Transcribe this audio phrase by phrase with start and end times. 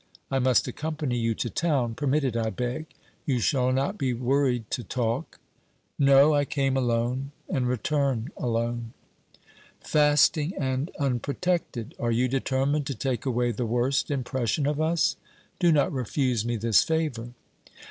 [0.31, 1.93] I must accompany you to town.
[1.93, 2.87] Permit it, I beg.
[3.27, 5.39] You shall not be worried to talk.'
[5.99, 8.93] 'No; I came alone and return alone.'
[9.81, 11.93] 'Fasting and unprotected!
[11.99, 15.17] Are you determined to take away the worst impression of us?
[15.59, 17.33] Do not refuse me this favour.'